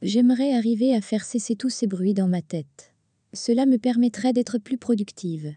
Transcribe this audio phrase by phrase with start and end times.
[0.00, 2.94] J'aimerais arriver à faire cesser tous ces bruits dans ma tête.
[3.32, 5.54] Cela me permettrait d'être plus productive.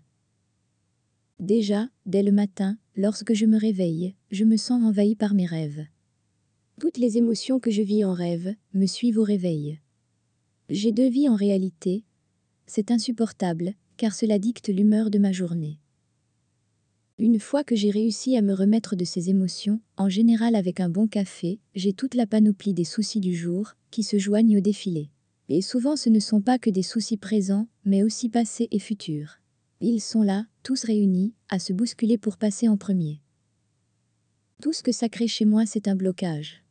[1.39, 5.85] Déjà, dès le matin, lorsque je me réveille, je me sens envahie par mes rêves.
[6.79, 9.79] Toutes les émotions que je vis en rêve me suivent au réveil.
[10.69, 12.03] J'ai deux vies en réalité.
[12.65, 15.80] C'est insupportable, car cela dicte l'humeur de ma journée.
[17.21, 20.89] Une fois que j'ai réussi à me remettre de ces émotions, en général avec un
[20.89, 25.11] bon café, j'ai toute la panoplie des soucis du jour qui se joignent au défilé.
[25.47, 29.39] Et souvent ce ne sont pas que des soucis présents, mais aussi passés et futurs.
[29.81, 33.21] Ils sont là, tous réunis, à se bousculer pour passer en premier.
[34.59, 36.63] Tout ce que ça crée chez moi, c'est un blocage.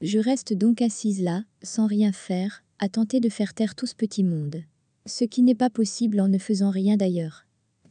[0.00, 3.94] Je reste donc assise là, sans rien faire, à tenter de faire taire tout ce
[3.94, 4.64] petit monde.
[5.06, 7.46] Ce qui n'est pas possible en ne faisant rien d'ailleurs.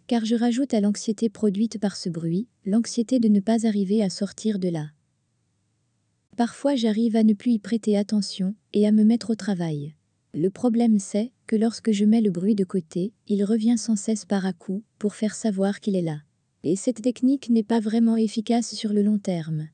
[0.09, 4.09] Car je rajoute à l'anxiété produite par ce bruit, l'anxiété de ne pas arriver à
[4.09, 4.89] sortir de là.
[6.35, 9.93] Parfois j'arrive à ne plus y prêter attention et à me mettre au travail.
[10.33, 14.25] Le problème c'est que lorsque je mets le bruit de côté, il revient sans cesse
[14.25, 16.23] par à coup pour faire savoir qu'il est là.
[16.63, 19.67] Et cette technique n'est pas vraiment efficace sur le long terme.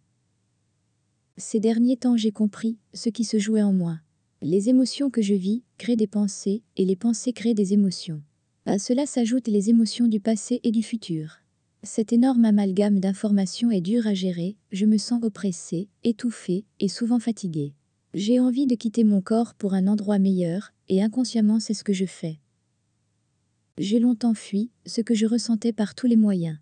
[1.38, 4.02] Ces derniers temps j'ai compris ce qui se jouait en moi.
[4.42, 8.22] Les émotions que je vis créent des pensées et les pensées créent des émotions.
[8.68, 11.38] À cela s'ajoutent les émotions du passé et du futur.
[11.84, 17.20] Cet énorme amalgame d'informations est dur à gérer, je me sens oppressée, étouffée et souvent
[17.20, 17.76] fatiguée.
[18.16, 21.94] J'ai envie de quitter mon corps pour un endroit meilleur, et inconsciemment c'est ce que
[21.94, 22.40] je fais.
[23.78, 26.58] J'ai longtemps fui ce que je ressentais par tous les moyens.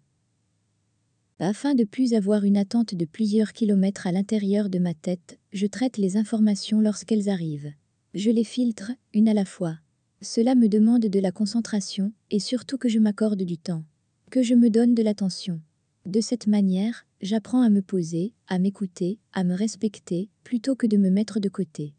[1.40, 5.68] Afin de plus avoir une attente de plusieurs kilomètres à l'intérieur de ma tête, je
[5.68, 7.72] traite les informations lorsqu'elles arrivent.
[8.14, 9.78] Je les filtre, une à la fois.
[10.23, 13.83] Cela me demande de la concentration, et surtout que je m'accorde du temps.
[14.31, 15.59] Que je me donne de l'attention.
[16.05, 20.95] De cette manière, j'apprends à me poser, à m'écouter, à me respecter, plutôt que de
[20.95, 21.94] me mettre de côté.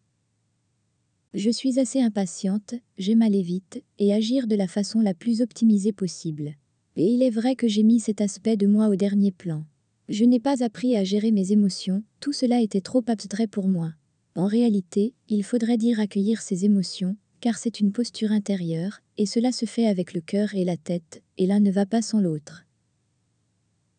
[1.35, 5.93] Je suis assez impatiente, j'aime aller vite et agir de la façon la plus optimisée
[5.93, 6.55] possible.
[6.97, 9.67] Et il est vrai que j'ai mis cet aspect de moi au dernier plan.
[10.09, 13.93] Je n'ai pas appris à gérer mes émotions, tout cela était trop abstrait pour moi.
[14.35, 19.53] En réalité, il faudrait dire accueillir ses émotions, car c'est une posture intérieure, et cela
[19.53, 22.65] se fait avec le cœur et la tête, et l'un ne va pas sans l'autre.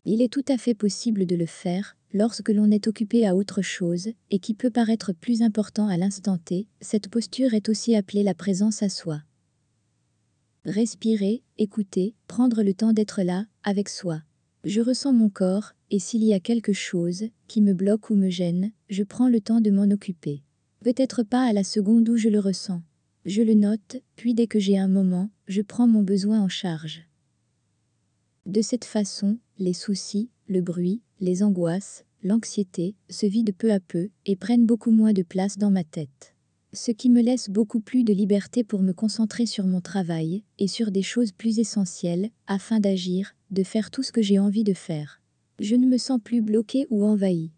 [0.04, 3.62] Il est tout à fait possible de le faire lorsque l'on est occupé à autre
[3.62, 6.66] chose et qui peut paraître plus important à l'instant T.
[6.80, 9.22] Cette posture est aussi appelée la présence à soi.
[10.64, 14.22] Respirer, écouter, prendre le temps d'être là, avec soi.
[14.64, 18.28] Je ressens mon corps, et s'il y a quelque chose qui me bloque ou me
[18.28, 20.42] gêne, je prends le temps de m'en occuper.
[20.82, 22.82] Peut-être pas à la seconde où je le ressens.
[23.26, 27.02] Je le note, puis dès que j'ai un moment, je prends mon besoin en charge.
[28.46, 34.10] De cette façon, les soucis, le bruit, les angoisses, l'anxiété se vident peu à peu
[34.26, 36.36] et prennent beaucoup moins de place dans ma tête.
[36.72, 40.68] Ce qui me laisse beaucoup plus de liberté pour me concentrer sur mon travail et
[40.68, 44.72] sur des choses plus essentielles afin d'agir, de faire tout ce que j'ai envie de
[44.72, 45.20] faire.
[45.58, 47.50] Je ne me sens plus bloqué ou envahi.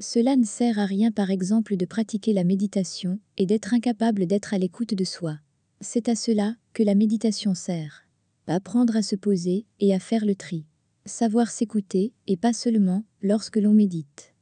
[0.00, 4.54] Cela ne sert à rien par exemple de pratiquer la méditation et d'être incapable d'être
[4.54, 5.38] à l'écoute de soi.
[5.80, 8.06] C'est à cela que la méditation sert
[8.50, 10.66] apprendre à se poser et à faire le tri.
[11.06, 14.34] Savoir s'écouter, et pas seulement lorsque l'on médite.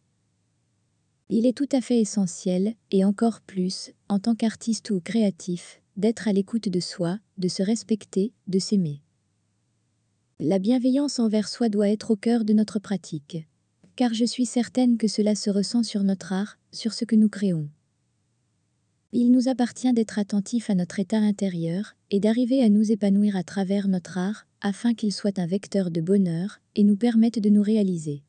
[1.28, 6.26] Il est tout à fait essentiel, et encore plus, en tant qu'artiste ou créatif, d'être
[6.26, 9.02] à l'écoute de soi, de se respecter, de s'aimer.
[10.40, 13.46] La bienveillance envers soi doit être au cœur de notre pratique.
[13.98, 17.28] Car je suis certaine que cela se ressent sur notre art, sur ce que nous
[17.28, 17.68] créons.
[19.10, 23.42] Il nous appartient d'être attentifs à notre état intérieur et d'arriver à nous épanouir à
[23.42, 27.60] travers notre art afin qu'il soit un vecteur de bonheur et nous permette de nous
[27.60, 28.22] réaliser.